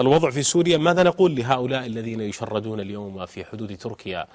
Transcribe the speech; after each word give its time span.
الوضع 0.00 0.30
في 0.30 0.42
سوريا 0.42 0.78
ماذا 0.78 1.02
نقول 1.02 1.36
لهؤلاء 1.36 1.86
الذين 1.86 2.20
يشردون 2.20 2.80
اليوم 2.80 3.26
في 3.26 3.44
حدود 3.44 3.76
تركيا 3.76 4.26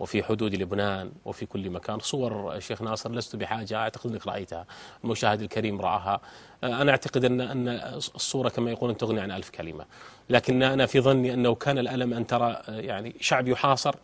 وفي 0.00 0.22
حدود 0.22 0.54
لبنان 0.54 1.12
وفي 1.24 1.46
كل 1.46 1.70
مكان؟ 1.70 1.98
صور 1.98 2.60
شيخ 2.60 2.82
ناصر 2.82 3.12
لست 3.12 3.36
بحاجة 3.36 3.76
أعتقد 3.76 4.10
أنك 4.10 4.26
رأيتها 4.26 4.66
المشاهد 5.04 5.42
الكريم 5.42 5.80
رآها. 5.80 6.20
أنا 6.64 6.90
أعتقد 6.90 7.24
أن 7.24 7.40
أن 7.40 7.68
الصورة 7.96 8.48
كما 8.48 8.70
يقولون 8.70 8.96
تغني 8.96 9.20
عن 9.20 9.30
ألف 9.30 9.50
كلمة. 9.50 9.84
لكن 10.30 10.62
أنا 10.62 10.86
في 10.86 11.00
ظني 11.00 11.34
أنه 11.34 11.54
كان 11.54 11.78
الألم 11.78 12.14
أن 12.14 12.26
ترى 12.26 12.62
يعني 12.68 13.14
شعب 13.20 13.48
يحاصر 13.48 13.94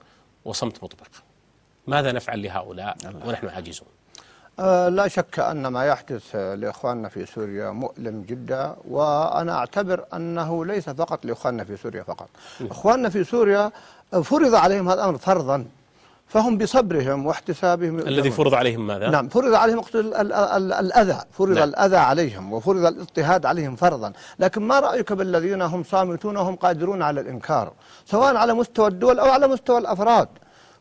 وصمت 0.45 0.85
مطبق. 0.85 1.09
ماذا 1.87 2.13
نفعل 2.13 2.43
لهؤلاء 2.43 2.97
ونحن 3.27 3.49
عاجزون؟ 3.49 3.89
آه، 3.89 4.04
لا 4.89 5.09
شك 5.09 5.39
أن 5.39 5.67
ما 5.67 5.85
يحدث 5.85 6.37
لإخواننا 6.37 7.09
في 7.09 7.27
سوريا 7.27 7.71
مؤلم 7.71 8.23
جدا 8.29 8.77
وأنا 8.91 9.59
أعتبر 9.59 10.05
أنه 10.15 10.65
ليس 10.65 10.91
فقط 10.91 11.25
لإخواننا 11.25 11.65
في 11.65 11.77
سوريا 11.77 12.03
فقط. 12.03 12.29
إخواننا 12.71 13.09
في 13.09 13.25
سوريا 13.25 13.73
فرض 14.23 14.55
عليهم 14.55 14.89
هذا 14.89 15.01
الأمر 15.01 15.19
فرضا 15.19 15.65
فهم 16.29 16.59
بصبرهم 16.59 17.27
واحتسابهم. 17.27 17.99
الذي 17.99 18.31
فرض 18.31 18.55
عليهم 18.55 18.87
ماذا؟ 18.87 19.11
نعم 19.11 19.29
فرض 19.29 19.55
عليهم 19.55 19.85
الأذى 19.95 21.21
فرض 21.33 21.49
نعم. 21.51 21.69
الأذى 21.69 21.97
عليهم 21.97 22.53
وفرض 22.53 22.85
الاضطهاد 22.87 23.47
عليهم 23.47 23.77
فرضا. 23.77 24.13
لكن 24.39 24.63
ما 24.63 24.81
رأيك 24.81 25.13
بالذين 25.13 25.63
هم 25.63 25.85
صامتون 25.85 26.37
وهم 26.37 26.57
قادرون 26.57 27.03
على 27.03 27.21
الإنكار 27.21 27.73
سواء 28.07 28.37
على 28.37 28.55
مستوى 28.55 28.89
الدول 28.89 29.19
أو 29.19 29.31
على 29.31 29.49
مستوى 29.49 29.79
الأفراد؟ 29.79 30.29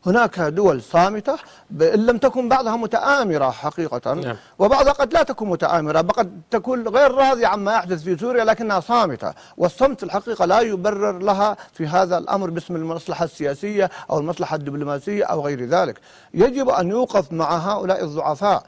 هناك 0.06 0.40
دول 0.40 0.82
صامتة 0.82 1.38
إن 1.80 2.06
لم 2.06 2.18
تكن 2.18 2.48
بعضها 2.48 2.76
متآمرة 2.76 3.50
حقيقة. 3.50 4.14
نعم. 4.14 4.36
وبعضها 4.58 4.92
قد 4.92 5.12
لا 5.12 5.22
تكون 5.22 5.48
متآمرة 5.48 6.00
قد 6.00 6.40
تكون 6.50 6.88
غير 6.88 7.10
راضية 7.10 7.46
عما 7.46 7.74
يحدث 7.74 8.02
في 8.02 8.18
سوريا 8.18 8.44
لكنها 8.44 8.80
صامتة. 8.80 9.34
والصمت 9.56 10.02
الحقيقة 10.02 10.44
لا 10.44 10.60
يبرر 10.60 11.18
لها 11.18 11.56
في 11.72 11.86
هذا 11.86 12.18
الأمر 12.18 12.50
باسم 12.50 12.76
المصلحة 12.76 13.24
السياسية 13.24 13.90
أو 14.10 14.18
المصلحة 14.18 14.56
الدبلوماسية 14.56 15.24
أو 15.24 15.46
غير 15.46 15.64
ذلك. 15.64 16.00
يجب 16.34 16.68
أن 16.68 16.90
يوقف 16.90 17.32
مع 17.32 17.56
هؤلاء 17.56 18.04
الضعفاء. 18.04 18.62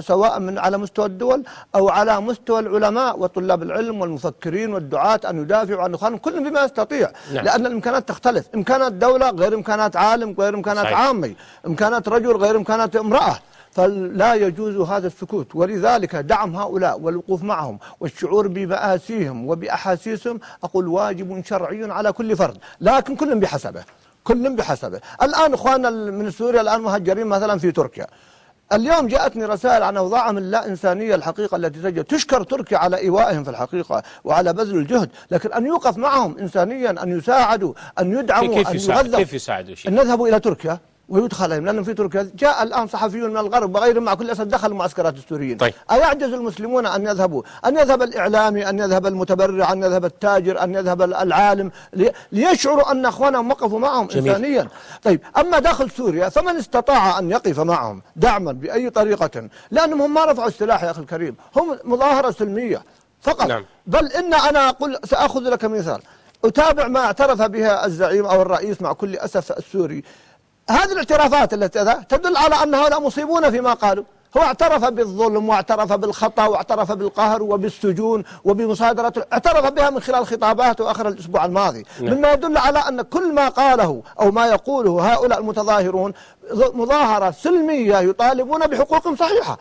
سواء 0.00 0.40
من 0.40 0.58
على 0.58 0.78
مستوى 0.78 1.06
الدول 1.06 1.44
أو 1.74 1.88
على 1.88 2.20
مستوى 2.20 2.60
العلماء 2.60 3.18
وطلاب 3.18 3.62
العلم 3.62 4.00
والمفكرين 4.00 4.74
والدعاة 4.74 5.20
أن 5.30 5.42
يدافعوا 5.42 5.82
عن 5.82 5.94
إخوانهم 5.94 6.18
كل 6.18 6.50
بما 6.50 6.64
يستطيع. 6.64 7.10
نعم. 7.32 7.44
لأن 7.44 7.66
الإمكانات 7.66 8.08
تختلف. 8.08 8.46
إمكانات 8.54 8.92
دولة 8.92 9.30
غير 9.30 9.54
إمكانات 9.54 9.96
عالم 9.96 10.34
غير 10.38 10.54
إمكانات 10.54 10.84
صحيح. 10.84 11.00
عامي. 11.00 11.36
إمكانات 11.66 12.08
رجل 12.08 12.36
غير 12.36 12.56
إمكانات 12.56 12.96
امرأة. 12.96 13.38
فلا 13.70 14.34
يجوز 14.34 14.88
هذا 14.88 15.06
السكوت. 15.06 15.54
ولذلك 15.54 16.16
دعم 16.16 16.56
هؤلاء 16.56 17.00
والوقوف 17.00 17.42
معهم 17.42 17.78
والشعور 18.00 18.48
بمآسيهم 18.48 19.48
وبأحاسيسهم 19.48 20.40
أقول 20.64 20.88
واجب 20.88 21.44
شرعي 21.44 21.84
على 21.92 22.12
كل 22.12 22.36
فرد. 22.36 22.56
لكن 22.80 23.16
كل 23.16 23.38
بحسبه. 23.38 23.84
كل 24.24 24.56
بحسبه. 24.56 25.00
الآن 25.22 25.54
إخواننا 25.54 25.90
من 25.90 26.30
سوريا 26.30 26.60
الآن 26.60 26.80
مهجرين 26.80 27.26
مثلا 27.26 27.58
في 27.58 27.72
تركيا. 27.72 28.06
اليوم 28.72 29.06
جاءتني 29.06 29.44
رسائل 29.44 29.82
عن 29.82 29.96
أوضاعهم 29.96 30.38
اللا 30.38 30.66
إنسانية 30.66 31.14
الحقيقة 31.14 31.56
التي 31.56 31.80
تجد 31.82 32.04
تشكر 32.04 32.42
تركيا 32.42 32.78
على 32.78 32.96
إيوائهم 32.96 33.44
في 33.44 33.50
الحقيقة 33.50 34.02
وعلى 34.24 34.52
بذل 34.52 34.76
الجهد 34.76 35.10
لكن 35.30 35.52
أن 35.52 35.66
يوقف 35.66 35.96
معهم 35.96 36.38
إنسانيا 36.38 37.02
أن 37.02 37.18
يساعدوا 37.18 37.74
أن 37.98 38.18
يدعموا 38.18 38.54
كيف 38.54 38.68
أن 38.68 38.76
يساعدوا 38.76 39.16
كيف 39.16 39.32
يساعدوا 39.32 39.74
أن 39.88 39.94
نذهبوا 39.94 40.28
إلى 40.28 40.40
تركيا؟ 40.40 40.78
ويدخل 41.08 41.44
عليهم 41.44 41.66
لأنه 41.66 41.82
في 41.82 41.94
تركيا 41.94 42.30
جاء 42.34 42.62
الآن 42.62 42.86
صحفيون 42.86 43.30
من 43.30 43.36
الغرب 43.36 43.74
وغيرهم 43.74 44.02
مع 44.02 44.14
كل 44.14 44.30
أسف 44.30 44.40
دخلوا 44.40 44.76
معسكرات 44.76 45.14
السوريين. 45.14 45.56
طيب. 45.56 45.74
أيعجز 45.90 46.32
المسلمون 46.32 46.86
أن 46.86 47.06
يذهبوا؟ 47.06 47.42
أن 47.66 47.76
يذهب 47.76 48.02
الإعلامي 48.02 48.68
أن 48.68 48.78
يذهب 48.78 49.06
المتبرع 49.06 49.72
أن 49.72 49.82
يذهب 49.82 50.04
التاجر 50.04 50.62
أن 50.62 50.74
يذهب 50.74 51.02
العالم 51.02 51.70
ليشعروا 52.32 52.92
أن 52.92 53.06
أخوانهم 53.06 53.50
وقفوا 53.50 53.78
معهم 53.78 54.06
جميل. 54.06 54.28
إنسانيا. 54.28 54.68
طيب 55.02 55.20
أما 55.38 55.58
داخل 55.58 55.90
سوريا 55.90 56.28
فمن 56.28 56.56
استطاع 56.56 57.18
أن 57.18 57.30
يقف 57.30 57.60
معهم 57.60 58.02
دعما 58.16 58.52
بأي 58.52 58.90
طريقة؟ 58.90 59.48
لأنهم 59.70 60.02
هم 60.02 60.14
ما 60.14 60.24
رفعوا 60.24 60.48
السلاح 60.48 60.84
يا 60.84 60.90
أخي 60.90 61.00
الكريم. 61.00 61.36
هم 61.56 61.78
مظاهرة 61.84 62.30
سلمية 62.30 62.82
فقط. 63.22 63.46
نعم. 63.46 63.64
بل 63.86 64.06
إن 64.06 64.34
أنا 64.34 64.68
أقول 64.68 64.98
سأخذ 65.04 65.40
لك 65.40 65.64
مثال. 65.64 66.02
أتابع 66.44 66.88
ما 66.88 67.00
اعترف 67.00 67.42
بها 67.42 67.86
الزعيم 67.86 68.26
أو 68.26 68.42
الرئيس 68.42 68.82
مع 68.82 68.92
كل 68.92 69.16
أسف 69.16 69.52
السوري. 69.52 70.04
هذه 70.70 70.92
الاعترافات 70.92 71.54
التي 71.54 71.84
تدل 72.08 72.36
على 72.36 72.62
أن 72.62 72.74
هؤلاء 72.74 73.00
مصيبون 73.00 73.50
فيما 73.50 73.74
قالوا. 73.74 74.04
هو 74.36 74.42
اعترف 74.42 74.84
بالظلم 74.84 75.48
واعترف 75.48 75.92
بالخطأ 75.92 76.46
واعترف 76.46 76.92
بالقهر 76.92 77.42
وبالسجون 77.42 78.24
وبمصادرة 78.44 79.12
اعترف 79.32 79.66
بها 79.66 79.90
من 79.90 80.00
خلال 80.00 80.26
خطاباته 80.26 80.90
آخر 80.90 81.08
الأسبوع 81.08 81.44
الماضي. 81.44 81.86
نعم. 82.00 82.14
مما 82.14 82.32
يدل 82.32 82.58
على 82.58 82.78
أن 82.78 83.02
كل 83.02 83.34
ما 83.34 83.48
قاله 83.48 84.02
أو 84.20 84.30
ما 84.30 84.46
يقوله 84.46 85.12
هؤلاء 85.12 85.38
المتظاهرون 85.38 86.12
مظاهرة 86.52 87.30
سلمية 87.30 87.98
يطالبون 87.98 88.66
بحقوق 88.66 89.14
صحيحة. 89.14 89.58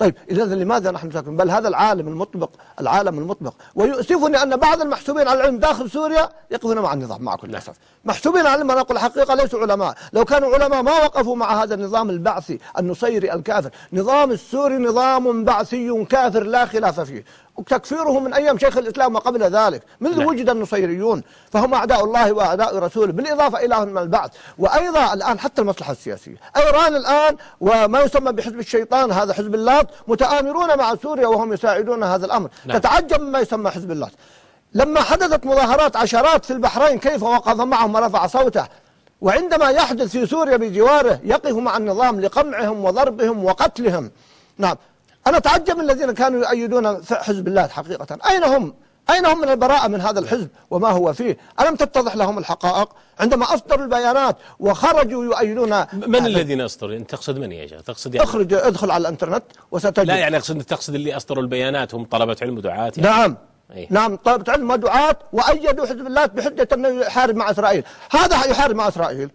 طيب 0.00 0.14
إذا 0.30 0.44
لماذا 0.44 0.90
نحن 0.90 1.10
ساكن 1.10 1.36
بل 1.36 1.50
هذا 1.50 1.68
العالم 1.68 2.08
المطبق 2.08 2.50
العالم 2.80 3.18
المطبق. 3.18 3.54
ويؤسفني 3.74 4.42
أن 4.42 4.56
بعض 4.56 4.80
المحسوبين 4.80 5.28
على 5.28 5.40
العلم 5.40 5.58
داخل 5.58 5.90
سوريا 5.90 6.28
يقفون 6.50 6.78
مع 6.78 6.92
النظام 6.92 7.22
مع 7.22 7.36
كل 7.36 7.56
أسف 7.56 7.74
محسوبين 8.04 8.40
على 8.40 8.54
العلم 8.54 8.70
أنا 8.70 8.80
أقول 8.80 8.96
الحقيقة 8.96 9.34
ليسوا 9.34 9.60
علماء. 9.60 9.94
لو 10.12 10.24
كانوا 10.24 10.54
علماء 10.54 10.82
ما 10.82 10.92
وقفوا 10.92 11.36
مع 11.36 11.62
هذا 11.62 11.74
النظام 11.74 12.10
البعثي 12.10 12.58
النصيري 12.78 13.32
الكافر. 13.32 13.70
نظام 13.92 14.30
السوري 14.30 14.78
نظام 14.78 15.44
بعثي 15.44 16.04
كافر 16.04 16.42
لا 16.42 16.64
خلاف 16.66 17.00
فيه. 17.00 17.24
تكفيره 17.66 18.20
من 18.20 18.34
أيام 18.34 18.58
شيخ 18.58 18.76
الإسلام 18.76 19.14
وقبل 19.14 19.42
ذلك. 19.42 19.82
منذ 20.00 20.18
نعم. 20.18 20.26
وجد 20.26 20.48
النصيريون 20.48 21.22
فهم 21.50 21.74
أعداء 21.74 22.04
الله 22.04 22.32
وأعداء 22.32 22.78
رسوله 22.78 23.12
بالإضافة 23.12 23.64
إلى 23.64 23.86
من 23.86 23.98
البعث 23.98 24.30
وأيضا 24.58 25.14
الآن 25.14 25.38
حتى 25.38 25.62
المصلحة 25.62 25.92
السياسية. 25.92 26.36
إيران 26.56 26.96
الآن 26.96 27.36
وما 27.60 28.00
يسمى 28.00 28.32
بحزب 28.32 28.58
الشيطان 28.58 29.12
هذا 29.12 29.34
حزب 29.34 29.54
اللات 29.54 29.86
متآمرون 30.08 30.78
مع 30.78 30.94
سوريا 30.94 31.26
وهم 31.26 31.52
يساعدون 31.52 32.04
هذا 32.04 32.26
الأمر. 32.26 32.48
نعم. 32.66 32.78
تتعجب 32.78 33.20
مما 33.20 33.40
يسمى 33.40 33.70
حزب 33.70 33.90
اللات. 33.90 34.12
لما 34.74 35.00
حدثت 35.00 35.46
مظاهرات 35.46 35.96
عشرات 35.96 36.44
في 36.44 36.52
البحرين 36.52 36.98
كيف 36.98 37.22
وقف 37.22 37.56
معهم 37.56 37.94
ورفع 37.94 38.26
صوته؟ 38.26 38.66
وعندما 39.20 39.70
يحدث 39.70 40.10
في 40.10 40.26
سوريا 40.26 40.56
بجواره 40.56 41.20
يقف 41.24 41.52
مع 41.52 41.76
النظام 41.76 42.20
لقمعهم 42.20 42.84
وضربهم 42.84 43.44
وقتلهم. 43.44 44.10
نعم. 44.58 44.76
أنا 45.26 45.36
أتعجب 45.36 45.76
من 45.76 45.90
الذين 45.90 46.10
كانوا 46.10 46.40
يؤيدون 46.40 47.04
حزب 47.04 47.48
الله 47.48 47.66
حقيقة. 47.66 48.18
أين 48.30 48.44
هم؟ 48.44 48.74
أين 49.10 49.26
هم 49.26 49.40
من 49.40 49.48
البراءة 49.48 49.88
من 49.88 50.00
هذا 50.00 50.20
الحزب 50.20 50.48
وما 50.70 50.88
هو 50.88 51.12
فيه؟ 51.12 51.36
ألم 51.60 51.76
تتضح 51.76 52.16
لهم 52.16 52.38
الحقائق؟ 52.38 52.88
عندما 53.20 53.54
أصدروا 53.54 53.84
البيانات 53.84 54.36
وخرجوا 54.60 55.24
يؤيدون 55.24 55.84
من 55.92 56.26
الذين 56.26 56.60
أصدروا؟ 56.60 56.96
أنت 56.96 57.10
تقصد 57.10 57.38
من 57.38 57.52
يا 57.52 57.66
شيخ 57.66 57.82
تقصد 57.82 58.14
يعني 58.14 58.28
اخرج 58.28 58.52
ادخل 58.54 58.90
على 58.90 59.02
الإنترنت 59.02 59.44
وستجد. 59.70 60.06
لا 60.06 60.16
يعني 60.16 60.36
أقصد 60.36 60.62
تقصد 60.62 60.94
اللي 60.94 61.16
أصدروا 61.16 61.42
البيانات 61.42 61.94
هم 61.94 62.04
طلبة 62.04 62.36
علم 62.42 62.56
ودعاة 62.56 62.92
يعني. 62.96 63.10
نعم. 63.10 63.36
أيه؟ 63.72 63.86
نعم 63.90 64.16
طلبة 64.16 64.52
علم 64.52 64.70
ودعاة 64.70 65.16
وأيدوا 65.32 65.86
حزب 65.86 66.06
الله 66.06 66.26
بحجة 66.26 66.68
أنه 66.72 66.88
يحارب 66.88 67.36
مع 67.36 67.50
إسرائيل. 67.50 67.84
هذا 68.10 68.36
يحارب 68.46 68.76
مع 68.76 68.88
إسرائيل. 68.88 69.30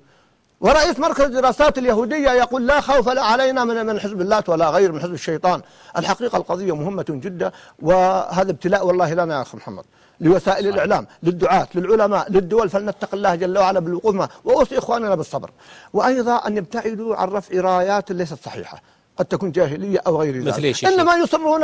ورئيس 0.62 1.00
مركز 1.00 1.22
الدراسات 1.22 1.78
اليهودية 1.78 2.32
يقول 2.32 2.68
لا 2.68 2.82
خوف 2.82 3.10
لا 3.10 3.24
علينا 3.24 3.64
من 3.64 3.86
من 3.86 4.00
حزب 4.00 4.22
الله 4.22 4.44
ولا 4.48 4.70
غير 4.70 4.92
من 4.92 5.02
حزب 5.02 5.14
الشيطان. 5.14 5.62
الحقيقة 5.98 6.38
القضية 6.38 6.76
مهمة 6.76 7.06
جدا 7.10 7.52
وهذا 7.82 8.52
ابتلاء 8.52 8.88
والله 8.88 9.14
لنا 9.14 9.36
يا 9.36 9.42
أخي 9.42 9.58
محمد 9.58 9.84
لوسائل 10.20 10.68
الإعلام 10.68 11.08
للدعاة 11.24 11.68
للعلماء 11.76 12.32
للدول 12.32 12.70
فلنتق 12.70 13.10
الله 13.14 13.36
جل 13.36 13.58
وعلا 13.58 13.80
بالوقوف 13.80 14.16
معه 14.16 14.30
وأوصي 14.44 14.78
إخواننا 14.78 15.16
بالصبر. 15.16 15.52
وأيضا 15.94 16.36
أن 16.36 16.58
يبتعدوا 16.58 17.16
عن 17.16 17.28
رفع 17.28 17.62
رايات 17.62 18.12
ليست 18.12 18.44
صحيحة 18.46 18.82
قد 19.18 19.26
تكون 19.26 19.52
جاهلية 19.52 20.00
أو 20.08 20.22
غير 20.22 20.34
ذلك. 20.34 20.86
إنما 20.86 21.16
يصرون 21.16 21.64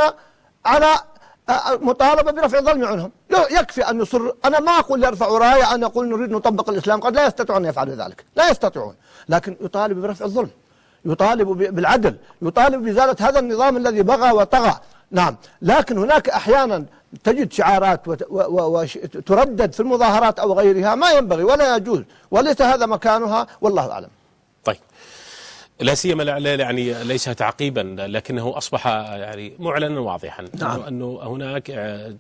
على 0.66 0.88
مطالبة 1.82 2.32
برفع 2.32 2.60
الظلم 2.60 2.86
عنهم. 2.86 3.12
يكفي 3.52 3.90
أن 3.90 4.02
يصر. 4.02 4.32
أنا 4.46 4.60
ما 4.60 4.72
أقول 4.72 5.04
يرفعوا 5.04 5.40
راية 5.40 5.76
أن 5.76 5.82
يقول 5.82 6.10
نريد 6.10 6.32
نطبق 6.32 6.70
الإسلام. 6.70 7.00
قد 7.00 7.16
لا 7.16 7.26
يستطيعون 7.26 7.64
أن 7.64 7.70
يفعلوا 7.70 7.96
ذلك. 7.96 8.26
لا 8.36 8.50
يستطيعون. 8.50 8.96
لكن 9.30 9.56
يطالب 9.62 10.02
برفع 10.02 10.26
الظلم. 10.26 10.50
يطالب 11.06 11.48
بالعدل. 11.48 12.18
يطالب 12.42 12.84
بإزالة 12.84 13.16
هذا 13.20 13.40
النظام 13.40 13.78
الذي 13.78 14.04
بغى 14.04 14.32
وطغى. 14.32 14.80
نعم. 15.12 15.36
لكن 15.62 15.98
هناك 15.98 16.30
أحيانا 16.30 16.86
تجد 17.24 17.52
شعارات 17.52 18.08
وتردد 18.08 19.74
في 19.74 19.80
المظاهرات 19.80 20.40
أو 20.40 20.54
غيرها. 20.54 20.96
ما 20.96 21.12
ينبغي 21.12 21.44
ولا 21.44 21.76
يجوز. 21.76 22.02
وليس 22.32 22.62
هذا 22.62 22.86
مكانها. 22.86 23.48
والله 23.62 23.92
أعلم. 23.92 24.10
لا 25.82 25.94
سيما 25.94 26.24
يعني 26.24 27.04
ليس 27.04 27.24
تعقيبا 27.24 27.96
لكنه 28.00 28.58
أصبح 28.58 28.88
يعني 28.88 29.54
معلنا 29.60 30.00
واضحا 30.00 30.46
نعم. 30.62 30.82
أنه 30.82 31.20
هناك 31.24 31.72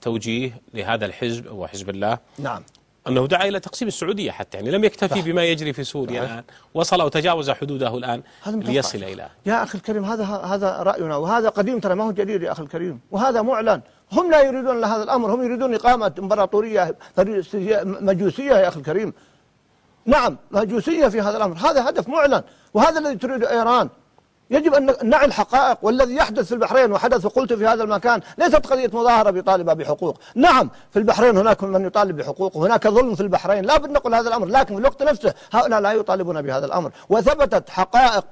توجيه 0.01 0.61
لهذا 0.73 1.05
الحزب 1.05 1.51
وحزب 1.51 1.89
الله. 1.89 2.17
نعم. 2.39 2.63
أنه 3.07 3.27
دعا 3.27 3.47
إلى 3.47 3.59
تقسيم 3.59 3.87
السعودية 3.87 4.31
حتى 4.31 4.57
يعني 4.57 4.71
لم 4.71 4.83
يكتفي 4.83 5.15
صح. 5.15 5.25
بما 5.25 5.43
يجري 5.45 5.73
في 5.73 5.83
سوريا 5.83 6.23
الآن 6.23 6.43
وصل 6.73 7.01
وتجاوز 7.01 7.49
حدوده 7.49 7.97
الآن 7.97 8.21
ليصل 8.47 9.03
إلى. 9.03 9.29
يا 9.45 9.63
أخي 9.63 9.77
الكريم 9.77 10.05
هذا 10.05 10.23
هذا 10.25 10.77
رأينا 10.83 11.15
وهذا 11.15 11.49
قديم 11.49 11.79
ترى 11.79 11.95
ما 11.95 12.03
هو 12.03 12.11
جديد 12.11 12.41
يا 12.41 12.51
أخي 12.51 12.63
الكريم 12.63 12.99
وهذا 13.11 13.41
معلن. 13.41 13.81
هم 14.11 14.31
لا 14.31 14.41
يريدون 14.41 14.83
هذا 14.83 15.03
الأمر 15.03 15.35
هم 15.35 15.43
يريدون 15.43 15.73
إقامة 15.75 16.13
إمبراطورية 16.19 16.95
مجوسية 17.83 18.53
يا 18.53 18.67
أخي 18.67 18.79
الكريم. 18.79 19.13
نعم 20.05 20.37
مجوسية 20.51 21.07
في 21.07 21.21
هذا 21.21 21.37
الأمر. 21.37 21.57
هذا 21.57 21.89
هدف 21.89 22.09
معلن 22.09 22.43
وهذا 22.73 22.99
الذي 22.99 23.15
تريد 23.15 23.43
إيران. 23.43 23.89
يجب 24.49 24.73
أن 24.73 24.95
نعي 25.03 25.25
الحقائق 25.25 25.77
والذي 25.81 26.15
يحدث 26.15 26.47
في 26.47 26.51
البحرين 26.51 26.91
وحدث 26.91 27.25
وقلت 27.25 27.53
في 27.53 27.67
هذا 27.67 27.83
المكان 27.83 28.21
ليست 28.37 28.67
قضية 28.67 28.87
مظاهرة 28.87 29.29
بطالبة 29.29 29.73
بحقوق. 29.73 30.19
نعم 30.35 30.69
في 30.91 30.99
البحرين 30.99 31.37
هناك 31.37 31.63
من 31.63 31.85
يطالب 31.85 32.17
بحقوق 32.17 32.57
وهناك 32.57 32.87
ظلم 32.87 33.15
في 33.15 33.21
البحرين. 33.21 33.65
لا 33.65 33.77
بد 33.77 33.89
نقول 33.89 34.15
هذا 34.15 34.27
الأمر 34.27 34.45
لكن 34.47 34.75
في 34.75 34.79
الوقت 34.79 35.03
نفسه 35.03 35.33
هؤلاء 35.51 35.79
لا 35.79 35.91
يطالبون 35.91 36.41
بهذا 36.41 36.65
الأمر. 36.65 36.91
وثبتت 37.09 37.69
حقائق 37.69 38.25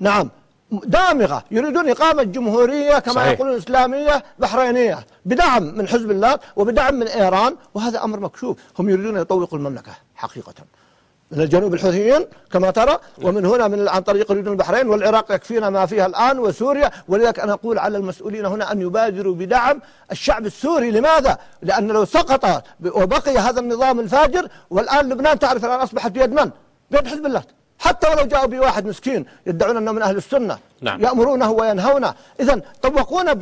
نعم 0.00 0.30
دامغة 0.72 1.44
يريدون 1.50 1.88
إقامة 1.90 2.22
جمهورية 2.22 2.98
كما 2.98 3.14
صحيح. 3.14 3.32
يقولون 3.32 3.56
إسلامية 3.56 4.24
بحرينية 4.38 5.06
بدعم 5.24 5.62
من 5.62 5.88
حزب 5.88 6.10
الله 6.10 6.38
وبدعم 6.56 6.94
من 6.94 7.08
إيران 7.08 7.56
وهذا 7.74 8.04
أمر 8.04 8.20
مكشوف. 8.20 8.56
هم 8.78 8.88
يريدون 8.90 9.16
يطوقوا 9.16 9.58
المملكة 9.58 9.92
حقيقة. 10.14 10.54
من 11.32 11.40
الجنوب 11.40 11.74
الحوثيين 11.74 12.26
كما 12.52 12.70
ترى 12.70 12.98
ومن 13.22 13.46
هنا 13.46 13.68
من 13.68 13.88
عن 13.88 14.02
طريق 14.02 14.32
ريد 14.32 14.48
البحرين 14.48 14.88
والعراق 14.88 15.32
يكفينا 15.32 15.70
ما 15.70 15.86
فيها 15.86 16.06
الآن 16.06 16.38
وسوريا 16.38 16.90
ولذلك 17.08 17.40
أنا 17.40 17.52
أقول 17.52 17.78
على 17.78 17.98
المسؤولين 17.98 18.46
هنا 18.46 18.72
أن 18.72 18.80
يبادروا 18.80 19.34
بدعم 19.34 19.80
الشعب 20.12 20.46
السوري 20.46 20.90
لماذا؟ 20.90 21.38
لأن 21.62 21.88
لو 21.88 22.04
سقط 22.04 22.64
وبقي 22.84 23.38
هذا 23.38 23.60
النظام 23.60 24.00
الفاجر 24.00 24.48
والآن 24.70 25.08
لبنان 25.08 25.38
تعرف 25.38 25.64
الآن 25.64 25.80
أصبحت 25.80 26.10
بيد 26.10 26.32
من؟ 26.32 26.50
بيد 26.90 27.08
حزب 27.08 27.26
الله 27.26 27.42
حتى 27.78 28.08
ولو 28.08 28.24
جاءوا 28.24 28.46
بواحد 28.46 28.86
مسكين 28.86 29.26
يدعون 29.46 29.76
أنه 29.76 29.92
من 29.92 30.02
أهل 30.02 30.16
السنة 30.16 30.58
نعم. 30.80 31.02
يأمرونه 31.02 31.50
وينهونه 31.50 32.14
إذا 32.40 32.60
طوقونا 32.82 33.32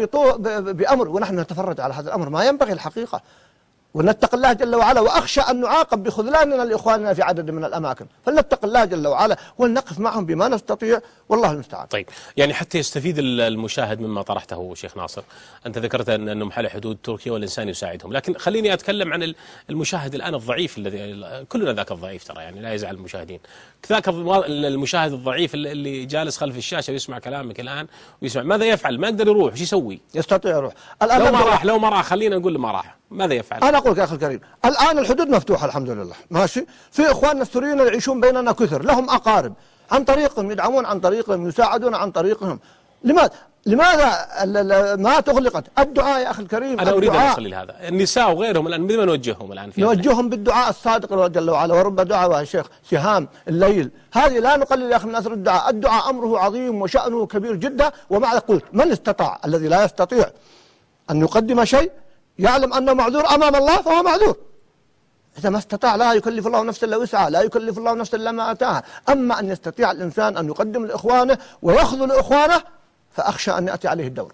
بأمر 0.72 1.08
ونحن 1.08 1.40
نتفرج 1.40 1.80
على 1.80 1.94
هذا 1.94 2.08
الأمر 2.08 2.28
ما 2.28 2.44
ينبغي 2.44 2.72
الحقيقة 2.72 3.20
ونتق 3.94 4.34
الله 4.34 4.52
جل 4.52 4.74
وعلا 4.74 5.00
وأخشى 5.00 5.40
أن 5.40 5.60
نعاقب 5.60 6.02
بخذلاننا 6.02 6.62
لإخواننا 6.62 7.14
في 7.14 7.22
عدد 7.22 7.50
من 7.50 7.64
الأماكن. 7.64 8.06
فلنتق 8.26 8.64
الله 8.64 8.84
جل 8.84 9.06
وعلا 9.06 9.36
ولنقف 9.58 9.98
معهم 9.98 10.26
بما 10.26 10.48
نستطيع 10.48 11.00
والله 11.28 11.52
المستعان. 11.52 11.86
طيب 11.86 12.06
يعني 12.36 12.54
حتى 12.54 12.78
يستفيد 12.78 13.14
المشاهد 13.18 14.00
مما 14.00 14.22
طرحته 14.22 14.74
شيخ 14.74 14.96
ناصر. 14.96 15.22
أنت 15.66 15.78
ذكرت 15.78 16.08
أن 16.08 16.28
أنهم 16.28 16.52
على 16.56 16.68
حدود 16.68 16.98
تركيا 17.02 17.32
والإنسان 17.32 17.68
يساعدهم. 17.68 18.12
لكن 18.12 18.34
خليني 18.34 18.72
أتكلم 18.72 19.12
عن 19.12 19.34
المشاهد 19.70 20.14
الآن 20.14 20.34
الضعيف 20.34 20.78
الذي 20.78 21.44
كلنا 21.48 21.72
ذاك 21.72 21.92
الضعيف 21.92 22.24
ترى 22.24 22.42
يعني 22.42 22.60
لا 22.60 22.72
يزعل 22.72 22.94
المشاهدين. 22.94 23.40
ذاك 23.88 24.08
المشاهد 24.08 25.12
الضعيف 25.12 25.54
اللي 25.54 26.04
جالس 26.04 26.36
خلف 26.36 26.56
الشاشة 26.56 26.90
ويسمع 26.90 27.18
كلامك 27.18 27.60
الآن 27.60 27.86
ويسمع. 28.22 28.42
ماذا 28.42 28.64
يفعل؟ 28.64 28.98
ما 28.98 29.08
يقدر 29.08 29.26
يروح 29.26 29.52
وش 29.52 29.60
يسوي؟ 29.60 30.00
يستطيع 30.14 30.56
يروح. 30.56 30.74
الآن 31.02 31.20
لو 31.20 31.32
ما 31.32 31.40
راح 31.40 31.64
لو 31.64 31.78
ما 31.78 31.88
راح 31.88 32.04
خلينا 32.04 32.38
نقول 32.38 32.58
ما 32.58 32.72
راح. 32.72 32.99
ماذا 33.10 33.34
يفعل؟ 33.34 33.64
أنا 33.64 33.78
أقول 33.78 33.92
لك 33.92 33.98
يا 33.98 34.04
أخي 34.04 34.14
الكريم 34.14 34.40
الآن 34.64 34.98
الحدود 34.98 35.28
مفتوحة 35.28 35.66
الحمد 35.66 35.90
لله 35.90 36.14
ماشي؟ 36.30 36.66
في 36.90 37.10
إخواننا 37.10 37.42
السوريين 37.42 37.78
يعيشون 37.78 38.20
بيننا 38.20 38.52
كثر 38.52 38.82
لهم 38.82 39.10
أقارب 39.10 39.52
عن 39.92 40.04
طريقهم 40.04 40.50
يدعمون 40.50 40.86
عن 40.86 41.00
طريقهم 41.00 41.48
يساعدون 41.48 41.94
عن 41.94 42.10
طريقهم. 42.10 42.60
لماذا؟ 43.04 43.30
لماذا 43.66 44.96
ما 44.96 45.20
تغلقت؟ 45.20 45.64
الدعاء 45.78 46.20
يا 46.22 46.30
أخي 46.30 46.42
الكريم 46.42 46.80
أنا 46.80 46.90
أريد 46.90 47.10
أن 47.10 47.16
أصل 47.16 47.50
لهذا. 47.50 47.88
النساء 47.88 48.32
وغيرهم 48.32 48.66
الآن 48.66 48.86
بما 48.86 49.04
نوجههم 49.04 49.52
الآن 49.52 49.70
في 49.70 49.80
نوجههم 49.80 50.28
بالدعاء 50.28 50.70
الصادق 50.70 51.26
جل 51.26 51.50
وعلا 51.50 51.74
ورب 51.74 52.00
دعوة 52.00 52.40
يا 52.40 52.44
شيخ 52.44 52.66
سهام 52.90 53.28
الليل. 53.48 53.90
هذه 54.12 54.38
لا 54.38 54.56
نقلل 54.56 54.90
يا 54.92 54.96
أخي 54.96 55.06
من 55.06 55.14
أثر 55.14 55.32
الدعاء. 55.32 55.70
الدعاء 55.70 56.10
أمره 56.10 56.38
عظيم 56.38 56.82
وشأنه 56.82 57.26
كبير 57.26 57.54
جدا 57.54 57.92
ومع 58.10 58.38
قلت 58.38 58.64
من 58.72 58.92
استطاع؟ 58.92 59.40
الذي 59.44 59.68
لا 59.68 59.84
يستطيع 59.84 60.30
أن 61.10 61.20
يقدم 61.20 61.64
شيء 61.64 61.90
يعلم 62.40 62.74
أنه 62.74 62.92
معذور 62.92 63.26
أمام 63.26 63.56
الله 63.56 63.76
فهو 63.82 64.02
معذور. 64.02 64.36
إذا 65.38 65.50
ما 65.50 65.58
استطاع 65.58 65.96
لا 65.96 66.12
يكلف 66.12 66.46
الله 66.46 66.62
نفسا 66.62 66.86
إلا 66.86 66.96
وسعها 66.96 67.30
لا 67.30 67.42
يكلف 67.42 67.78
الله 67.78 67.94
نفسا 67.94 68.16
إلا 68.16 68.32
ما 68.32 68.50
أتاها. 68.50 68.82
أما 69.08 69.38
أن 69.40 69.50
يستطيع 69.50 69.90
الإنسان 69.90 70.36
أن 70.36 70.46
يقدم 70.46 70.86
لإخوانه 70.86 71.38
ويخذل 71.62 72.12
إخوانه 72.12 72.62
فأخشى 73.10 73.50
أن 73.50 73.68
يأتي 73.68 73.88
عليه 73.88 74.06
الدور. 74.06 74.32